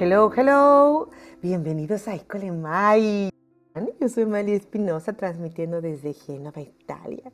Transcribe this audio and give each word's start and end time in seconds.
Hello, 0.00 0.30
hello. 0.30 1.10
Bienvenidos 1.42 2.06
a 2.06 2.14
Ecole 2.14 2.52
Mai. 2.52 3.30
Yo 4.00 4.08
soy 4.08 4.26
Mali 4.26 4.52
Espinosa 4.52 5.14
transmitiendo 5.14 5.80
desde 5.80 6.12
Génova, 6.12 6.60
Italia. 6.60 7.32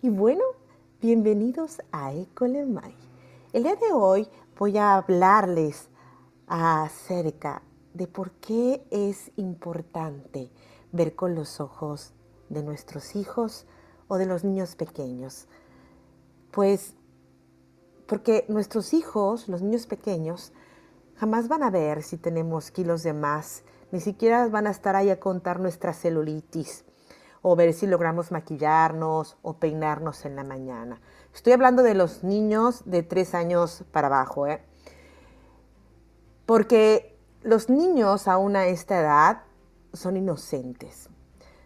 Y 0.00 0.08
bueno, 0.08 0.42
bienvenidos 1.02 1.82
a 1.92 2.14
Ecole 2.14 2.64
Mai. 2.64 2.94
El 3.52 3.64
día 3.64 3.76
de 3.76 3.92
hoy 3.92 4.26
voy 4.58 4.78
a 4.78 4.94
hablarles 4.94 5.90
acerca 6.46 7.60
de 7.92 8.06
por 8.06 8.30
qué 8.40 8.86
es 8.90 9.30
importante 9.36 10.50
ver 10.92 11.14
con 11.14 11.34
los 11.34 11.60
ojos 11.60 12.14
de 12.48 12.62
nuestros 12.62 13.14
hijos 13.16 13.66
o 14.08 14.16
de 14.16 14.24
los 14.24 14.44
niños 14.44 14.76
pequeños. 14.76 15.46
Pues 16.52 16.94
porque 18.06 18.46
nuestros 18.48 18.94
hijos, 18.94 19.46
los 19.46 19.60
niños 19.60 19.86
pequeños, 19.86 20.54
jamás 21.16 21.48
van 21.48 21.62
a 21.62 21.70
ver 21.70 22.02
si 22.02 22.16
tenemos 22.16 22.70
kilos 22.70 23.02
de 23.02 23.12
más, 23.12 23.62
ni 23.90 24.00
siquiera 24.00 24.48
van 24.48 24.66
a 24.66 24.70
estar 24.70 24.96
ahí 24.96 25.10
a 25.10 25.20
contar 25.20 25.60
nuestra 25.60 25.92
celulitis 25.92 26.84
o 27.42 27.56
ver 27.56 27.74
si 27.74 27.86
logramos 27.86 28.30
maquillarnos 28.30 29.36
o 29.42 29.54
peinarnos 29.54 30.24
en 30.24 30.36
la 30.36 30.44
mañana. 30.44 31.00
Estoy 31.34 31.52
hablando 31.52 31.82
de 31.82 31.94
los 31.94 32.22
niños 32.24 32.82
de 32.84 33.02
tres 33.02 33.34
años 33.34 33.84
para 33.90 34.06
abajo, 34.06 34.46
¿eh? 34.46 34.62
porque 36.46 37.18
los 37.42 37.68
niños 37.68 38.28
aún 38.28 38.56
a 38.56 38.66
esta 38.66 39.00
edad 39.00 39.42
son 39.92 40.16
inocentes. 40.16 41.08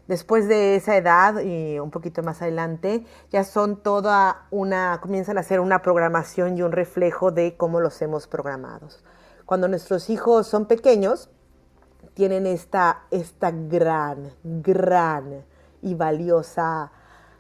Después 0.09 0.47
de 0.47 0.77
esa 0.77 0.97
edad 0.97 1.41
y 1.41 1.81
un 1.81 1.91
poquito 1.91 2.23
más 2.23 2.41
adelante, 2.41 3.05
ya 3.31 3.43
son 3.43 3.83
toda 3.83 4.47
una, 4.51 5.01
comienzan 5.03 5.37
a 5.37 5.41
hacer 5.41 5.59
una 5.59 5.83
programación 5.83 6.57
y 6.57 6.63
un 6.63 6.71
reflejo 6.71 7.33
de 7.33 7.57
cómo 7.57 7.81
los 7.81 8.01
hemos 8.03 8.29
programados. 8.29 9.05
Cuando 9.47 9.69
nuestros 9.69 10.11
hijos 10.11 10.49
son 10.49 10.67
pequeños, 10.67 11.31
tienen 12.15 12.47
esta, 12.47 13.05
esta 13.13 13.53
gran, 13.53 14.33
gran 14.43 15.45
y 15.83 15.95
valiosa 15.95 16.91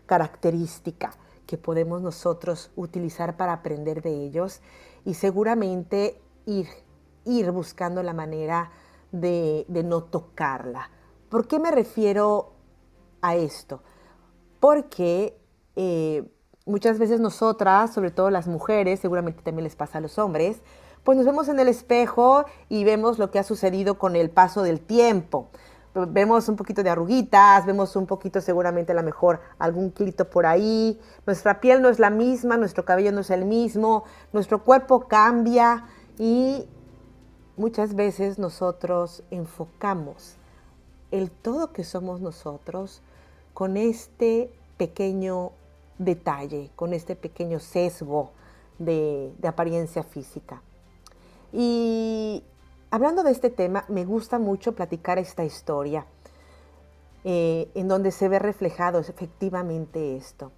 característica 0.06 1.12
que 1.46 1.58
podemos 1.58 2.02
nosotros 2.02 2.70
utilizar 2.76 3.36
para 3.36 3.54
aprender 3.54 4.02
de 4.02 4.24
ellos 4.24 4.60
y 5.04 5.14
seguramente 5.14 6.20
ir, 6.46 6.68
ir 7.24 7.50
buscando 7.50 8.02
la 8.02 8.12
manera 8.12 8.70
de, 9.10 9.66
no 9.68 10.04
tocarla. 10.04 10.90
¿Por 11.28 11.48
qué 11.48 11.58
me 11.58 11.72
refiero 11.72 12.52
a 13.20 13.34
esto? 13.34 13.82
Porque 14.60 15.36
eh, 15.74 16.24
muchas 16.66 16.98
veces 16.98 17.18
nosotras, 17.18 17.92
sobre 17.92 18.12
todo 18.12 18.30
las 18.30 18.46
mujeres, 18.46 19.00
seguramente 19.00 19.42
también 19.42 19.64
les 19.64 19.74
pasa 19.74 19.98
a 19.98 20.00
los 20.00 20.18
hombres, 20.18 20.60
pues 21.06 21.16
nos 21.16 21.24
vemos 21.24 21.48
en 21.48 21.60
el 21.60 21.68
espejo 21.68 22.46
y 22.68 22.82
vemos 22.82 23.20
lo 23.20 23.30
que 23.30 23.38
ha 23.38 23.44
sucedido 23.44 23.96
con 23.96 24.16
el 24.16 24.28
paso 24.28 24.64
del 24.64 24.80
tiempo. 24.80 25.46
Vemos 25.94 26.48
un 26.48 26.56
poquito 26.56 26.82
de 26.82 26.90
arruguitas, 26.90 27.64
vemos 27.64 27.94
un 27.94 28.06
poquito 28.06 28.40
seguramente 28.40 28.90
a 28.90 28.96
lo 28.96 29.04
mejor 29.04 29.40
algún 29.60 29.90
clito 29.90 30.28
por 30.28 30.46
ahí. 30.46 30.98
Nuestra 31.24 31.60
piel 31.60 31.80
no 31.80 31.90
es 31.90 32.00
la 32.00 32.10
misma, 32.10 32.56
nuestro 32.56 32.84
cabello 32.84 33.12
no 33.12 33.20
es 33.20 33.30
el 33.30 33.44
mismo, 33.44 34.02
nuestro 34.32 34.64
cuerpo 34.64 35.06
cambia 35.06 35.86
y 36.18 36.66
muchas 37.56 37.94
veces 37.94 38.40
nosotros 38.40 39.22
enfocamos 39.30 40.34
el 41.12 41.30
todo 41.30 41.72
que 41.72 41.84
somos 41.84 42.20
nosotros 42.20 43.00
con 43.54 43.76
este 43.76 44.52
pequeño 44.76 45.52
detalle, 45.98 46.72
con 46.74 46.92
este 46.92 47.14
pequeño 47.14 47.60
sesgo 47.60 48.32
de, 48.80 49.32
de 49.38 49.46
apariencia 49.46 50.02
física. 50.02 50.62
Y 51.52 52.42
hablando 52.90 53.22
de 53.22 53.32
este 53.32 53.50
tema, 53.50 53.84
me 53.88 54.04
gusta 54.04 54.38
mucho 54.38 54.74
platicar 54.74 55.18
esta 55.18 55.44
historia 55.44 56.06
eh, 57.24 57.70
en 57.74 57.88
donde 57.88 58.12
se 58.12 58.28
ve 58.28 58.38
reflejado 58.38 59.00
efectivamente 59.00 60.16
esto. 60.16 60.52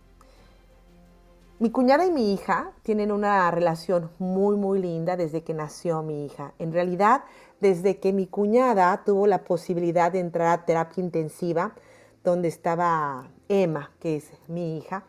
Mi 1.60 1.70
cuñada 1.70 2.06
y 2.06 2.12
mi 2.12 2.34
hija 2.34 2.72
tienen 2.82 3.10
una 3.10 3.50
relación 3.50 4.10
muy, 4.18 4.56
muy 4.56 4.78
linda 4.78 5.16
desde 5.16 5.42
que 5.42 5.54
nació 5.54 6.02
mi 6.02 6.24
hija. 6.26 6.52
En 6.58 6.72
realidad, 6.72 7.24
desde 7.60 7.98
que 7.98 8.12
mi 8.12 8.26
cuñada 8.28 9.02
tuvo 9.04 9.26
la 9.26 9.42
posibilidad 9.42 10.12
de 10.12 10.20
entrar 10.20 10.48
a 10.48 10.64
terapia 10.64 11.02
intensiva, 11.02 11.74
donde 12.22 12.48
estaba 12.48 13.30
Emma, 13.48 13.90
que 13.98 14.16
es 14.16 14.30
mi 14.46 14.76
hija, 14.76 15.04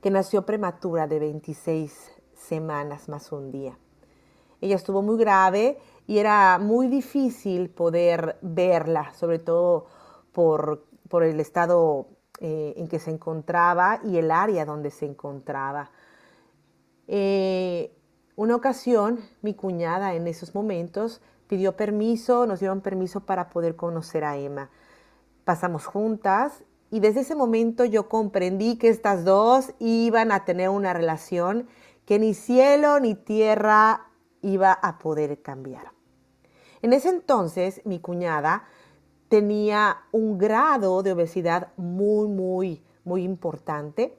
que 0.00 0.10
nació 0.10 0.46
prematura 0.46 1.08
de 1.08 1.18
26 1.18 2.12
semanas 2.34 3.08
más 3.08 3.32
un 3.32 3.50
día. 3.50 3.78
Ella 4.60 4.76
estuvo 4.76 5.02
muy 5.02 5.18
grave 5.18 5.78
y 6.06 6.18
era 6.18 6.58
muy 6.58 6.88
difícil 6.88 7.70
poder 7.70 8.38
verla, 8.42 9.12
sobre 9.14 9.38
todo 9.38 9.86
por, 10.32 10.82
el 11.22 11.40
estado 11.40 12.08
eh, 12.40 12.74
en 12.76 12.88
que 12.88 12.98
se 12.98 13.10
encontraba 13.10 14.00
y 14.04 14.18
el 14.18 14.30
área 14.30 14.64
donde 14.64 14.90
se 14.90 15.06
encontraba. 15.06 15.90
Eh, 17.08 17.92
una 18.34 18.54
ocasión, 18.54 19.20
mi 19.40 19.54
cuñada 19.54 20.14
en 20.14 20.26
esos 20.26 20.54
momentos 20.54 21.22
pidió 21.46 21.76
permiso, 21.76 22.46
nos 22.46 22.60
dieron 22.60 22.80
permiso 22.80 23.20
para 23.20 23.48
poder 23.48 23.76
conocer 23.76 24.24
a 24.24 24.36
Emma. 24.36 24.70
Pasamos 25.44 25.86
juntas 25.86 26.64
y 26.90 27.00
desde 27.00 27.20
ese 27.20 27.34
momento 27.34 27.84
yo 27.84 28.08
comprendí 28.08 28.76
que 28.76 28.88
estas 28.88 29.24
dos 29.24 29.72
iban 29.78 30.32
a 30.32 30.44
tener 30.44 30.68
una 30.68 30.92
relación 30.92 31.68
que 32.04 32.18
ni 32.18 32.34
cielo 32.34 33.00
ni 33.00 33.14
tierra 33.14 34.06
iba 34.46 34.72
a 34.72 34.98
poder 34.98 35.42
cambiar. 35.42 35.92
En 36.82 36.92
ese 36.92 37.08
entonces 37.08 37.82
mi 37.84 37.98
cuñada 37.98 38.64
tenía 39.28 40.04
un 40.12 40.38
grado 40.38 41.02
de 41.02 41.12
obesidad 41.12 41.72
muy, 41.76 42.28
muy, 42.28 42.84
muy 43.04 43.24
importante 43.24 44.16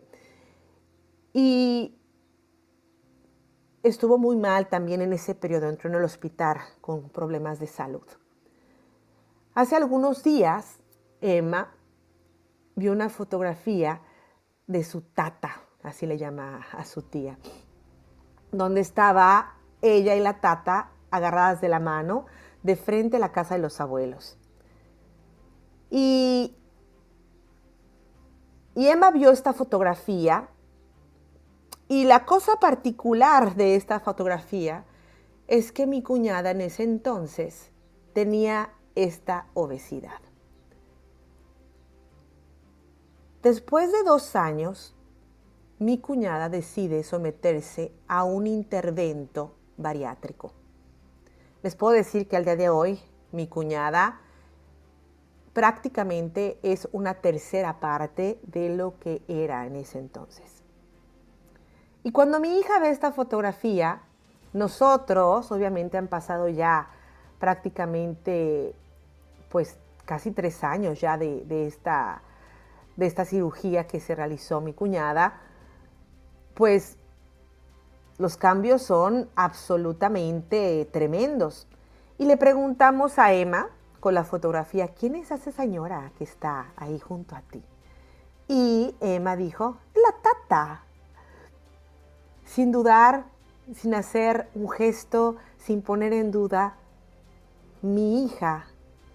y 1.31 1.97
estuvo 3.83 4.17
muy 4.17 4.35
mal 4.35 4.67
también 4.67 5.01
en 5.01 5.13
ese 5.13 5.33
periodo, 5.33 5.69
entró 5.69 5.89
en 5.89 5.95
el 5.95 6.03
hospital 6.03 6.57
con 6.81 7.09
problemas 7.09 7.59
de 7.59 7.67
salud. 7.67 8.05
Hace 9.53 9.77
algunos 9.77 10.23
días, 10.23 10.79
Emma 11.21 11.73
vio 12.75 12.91
una 12.91 13.09
fotografía 13.09 14.01
de 14.67 14.83
su 14.83 15.01
tata, 15.01 15.61
así 15.83 16.05
le 16.05 16.17
llama 16.17 16.65
a 16.73 16.83
su 16.83 17.01
tía, 17.03 17.39
donde 18.51 18.81
estaba 18.81 19.56
ella 19.81 20.15
y 20.15 20.19
la 20.19 20.39
tata 20.41 20.91
agarradas 21.11 21.61
de 21.61 21.69
la 21.69 21.79
mano 21.79 22.25
de 22.63 22.75
frente 22.75 23.17
a 23.17 23.19
la 23.19 23.31
casa 23.31 23.55
de 23.55 23.61
los 23.61 23.79
abuelos. 23.79 24.37
Y, 25.89 26.55
y 28.75 28.87
Emma 28.87 29.11
vio 29.11 29.31
esta 29.31 29.53
fotografía 29.53 30.49
y 31.87 32.03
la 32.03 32.25
cosa 32.25 32.57
particular 32.59 33.55
de 33.55 33.75
esta 33.75 33.99
fotografía 33.99 34.83
es 35.47 35.71
que 35.71 35.87
mi 35.87 36.03
cuñada 36.03 36.51
en 36.51 36.61
ese 36.61 36.83
entonces 36.83 37.71
tenía 38.13 38.73
esta 38.95 39.47
obesidad. 39.53 40.19
Después 43.41 43.91
de 43.93 44.03
dos 44.03 44.35
años, 44.35 44.93
mi 45.79 45.99
cuñada 45.99 46.49
decide 46.49 47.03
someterse 47.03 47.93
a 48.07 48.25
un 48.25 48.47
intervento 48.47 49.56
bariátrico. 49.77 50.51
Les 51.63 51.75
puedo 51.75 51.93
decir 51.93 52.27
que 52.27 52.37
al 52.37 52.45
día 52.45 52.55
de 52.55 52.69
hoy 52.69 52.99
mi 53.31 53.47
cuñada 53.47 54.19
prácticamente 55.53 56.59
es 56.61 56.87
una 56.91 57.15
tercera 57.15 57.79
parte 57.79 58.39
de 58.43 58.69
lo 58.69 58.99
que 58.99 59.21
era 59.27 59.65
en 59.65 59.75
ese 59.75 59.99
entonces. 59.99 60.63
Y 62.03 62.11
cuando 62.11 62.39
mi 62.39 62.59
hija 62.59 62.79
ve 62.79 62.89
esta 62.89 63.11
fotografía, 63.11 64.01
nosotros 64.53 65.51
obviamente 65.51 65.97
han 65.97 66.07
pasado 66.07 66.47
ya 66.47 66.89
prácticamente 67.39 68.75
pues 69.49 69.77
casi 70.05 70.31
tres 70.31 70.63
años 70.63 71.01
ya 71.01 71.17
de, 71.17 71.43
de, 71.45 71.67
esta, 71.67 72.21
de 72.95 73.05
esta 73.05 73.25
cirugía 73.25 73.87
que 73.87 73.99
se 73.99 74.15
realizó 74.15 74.61
mi 74.61 74.73
cuñada, 74.73 75.41
pues 76.53 76.97
los 78.17 78.37
cambios 78.37 78.81
son 78.81 79.29
absolutamente 79.35 80.87
tremendos. 80.91 81.67
Y 82.17 82.25
le 82.25 82.37
preguntamos 82.37 83.19
a 83.19 83.33
Emma 83.33 83.69
con 83.99 84.13
la 84.13 84.23
fotografía, 84.23 84.87
¿quién 84.89 85.15
es 85.15 85.31
esa 85.31 85.51
señora 85.51 86.11
que 86.17 86.23
está 86.23 86.71
ahí 86.77 86.99
junto 86.99 87.35
a 87.35 87.41
ti? 87.41 87.63
Y 88.47 88.95
Emma 89.01 89.35
dijo, 89.35 89.77
la 89.93 90.15
tata. 90.21 90.83
Sin 92.45 92.71
dudar, 92.71 93.25
sin 93.75 93.93
hacer 93.93 94.49
un 94.55 94.69
gesto, 94.69 95.35
sin 95.57 95.81
poner 95.81 96.13
en 96.13 96.31
duda, 96.31 96.77
mi 97.81 98.23
hija 98.23 98.65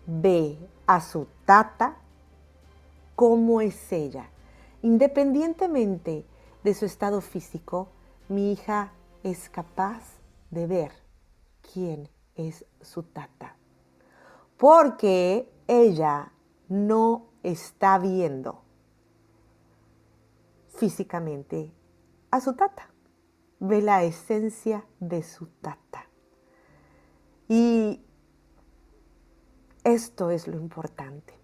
ve 0.07 0.59
a 0.87 1.01
su 1.01 1.27
tata 1.45 1.97
como 3.17 3.61
es 3.61 3.93
ella. 3.93 4.29
Independientemente 4.83 6.25
de 6.63 6.75
su 6.75 6.85
estado 6.85 7.21
físico, 7.21 7.89
mi 8.29 8.53
hija 8.53 8.93
es 9.23 9.49
capaz 9.49 10.03
de 10.51 10.67
ver 10.67 10.93
quién 11.73 12.09
es 12.35 12.65
su 12.81 13.03
tata. 13.03 13.57
Porque 14.57 15.53
ella 15.67 16.33
no 16.69 17.27
está 17.43 17.99
viendo 17.99 18.63
físicamente 20.69 21.73
a 22.31 22.41
su 22.41 22.55
tata. 22.55 22.89
Ve 23.61 23.83
la 23.83 24.03
esencia 24.03 24.85
de 24.99 25.23
su 25.23 25.47
tata. 25.47 26.07
Y 27.49 28.05
esto 29.85 30.31
es 30.31 30.49
lo 30.49 30.57
importante. 30.57 31.39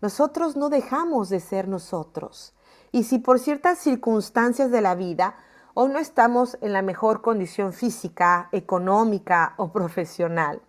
Nosotros 0.00 0.56
no 0.56 0.68
dejamos 0.68 1.28
de 1.28 1.40
ser 1.40 1.68
nosotros. 1.68 2.54
Y 2.92 3.04
si 3.04 3.18
por 3.18 3.38
ciertas 3.38 3.78
circunstancias 3.78 4.70
de 4.70 4.82
la 4.82 4.94
vida 4.94 5.36
hoy 5.74 5.90
no 5.90 5.98
estamos 5.98 6.58
en 6.60 6.74
la 6.74 6.82
mejor 6.82 7.22
condición 7.22 7.72
física, 7.72 8.50
económica 8.52 9.54
o 9.56 9.72
profesional, 9.72 10.60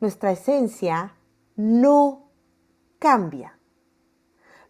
nuestra 0.00 0.30
esencia 0.30 1.16
no 1.56 2.30
cambia. 3.00 3.58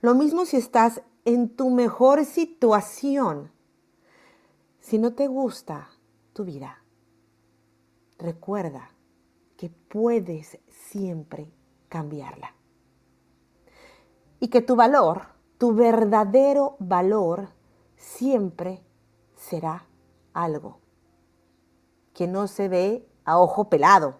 Lo 0.01 0.15
mismo 0.15 0.47
si 0.47 0.57
estás 0.57 1.03
en 1.27 1.55
tu 1.55 1.71
mejor 1.71 2.25
situación. 2.25 3.53
Si 4.81 4.99
no 4.99 5.15
te 5.15 5.27
gusta 5.27 5.91
tu 6.33 6.45
vida, 6.45 6.83
recuerda 8.19 8.91
que 9.57 9.69
puedes 9.69 10.59
siempre 10.69 11.53
cambiarla. 11.89 12.55
Y 14.39 14.49
que 14.49 14.61
tu 14.63 14.77
valor, 14.77 15.36
tu 15.59 15.75
verdadero 15.75 16.77
valor, 16.79 17.49
siempre 17.97 18.83
será 19.35 19.87
algo 20.33 20.79
que 22.15 22.27
no 22.27 22.47
se 22.47 22.69
ve 22.69 23.09
a 23.25 23.39
ojo 23.39 23.69
pelado. 23.69 24.17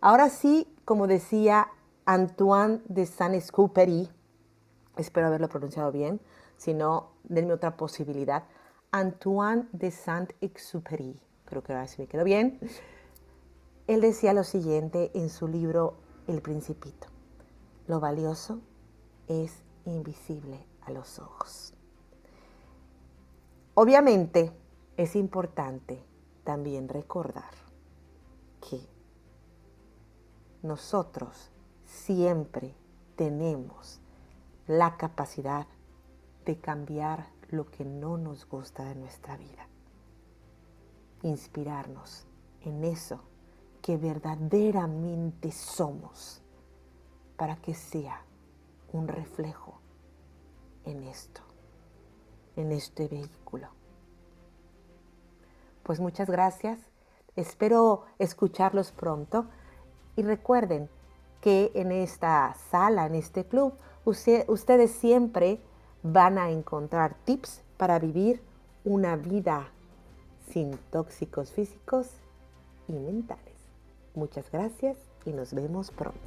Ahora 0.00 0.28
sí, 0.28 0.72
como 0.84 1.06
decía 1.06 1.68
Antoine 2.04 2.80
de 2.88 3.06
Saint-Exupéry, 3.06 4.10
espero 4.96 5.28
haberlo 5.28 5.48
pronunciado 5.48 5.92
bien, 5.92 6.20
si 6.56 6.74
no, 6.74 7.10
denme 7.24 7.52
otra 7.52 7.76
posibilidad. 7.76 8.44
Antoine 8.90 9.68
de 9.72 9.90
Saint-Exupéry, 9.90 11.20
creo 11.44 11.62
que 11.62 11.72
ahora 11.72 11.86
sí 11.86 12.00
me 12.00 12.08
quedó 12.08 12.24
bien. 12.24 12.58
Él 13.86 14.00
decía 14.00 14.32
lo 14.32 14.42
siguiente 14.42 15.10
en 15.14 15.28
su 15.28 15.46
libro 15.46 15.94
El 16.26 16.42
Principito. 16.42 17.06
Lo 17.86 18.00
valioso 18.00 18.60
es 19.28 19.62
invisible 19.86 20.66
a 20.82 20.90
los 20.90 21.18
ojos. 21.18 21.72
Obviamente 23.74 24.52
es 24.96 25.16
importante 25.16 26.02
también 26.44 26.88
recordar 26.88 27.52
que 28.60 28.80
nosotros 30.62 31.50
siempre 31.84 32.74
tenemos 33.16 34.00
la 34.66 34.96
capacidad 34.96 35.66
de 36.44 36.58
cambiar 36.58 37.26
lo 37.50 37.70
que 37.70 37.84
no 37.84 38.18
nos 38.18 38.48
gusta 38.48 38.84
de 38.84 38.94
nuestra 38.94 39.36
vida. 39.36 39.68
Inspirarnos 41.22 42.26
en 42.62 42.84
eso 42.84 43.20
que 43.82 43.96
verdaderamente 43.96 45.52
somos 45.52 46.42
para 47.36 47.56
que 47.56 47.74
sea 47.74 48.24
un 48.92 49.08
reflejo 49.08 49.80
en 50.84 51.02
esto, 51.02 51.42
en 52.56 52.72
este 52.72 53.08
vehículo. 53.08 53.68
Pues 55.82 56.00
muchas 56.00 56.28
gracias, 56.28 56.78
espero 57.36 58.04
escucharlos 58.18 58.92
pronto 58.92 59.46
y 60.16 60.22
recuerden 60.22 60.88
que 61.40 61.70
en 61.74 61.92
esta 61.92 62.54
sala, 62.70 63.06
en 63.06 63.14
este 63.14 63.44
club, 63.44 63.74
ustedes 64.04 64.90
siempre 64.92 65.60
van 66.02 66.38
a 66.38 66.50
encontrar 66.50 67.14
tips 67.24 67.62
para 67.76 67.98
vivir 67.98 68.42
una 68.84 69.16
vida 69.16 69.68
sin 70.48 70.76
tóxicos 70.90 71.52
físicos 71.52 72.08
y 72.88 72.94
mentales. 72.94 73.54
Muchas 74.14 74.50
gracias 74.50 74.96
y 75.24 75.32
nos 75.32 75.52
vemos 75.52 75.90
pronto. 75.90 76.20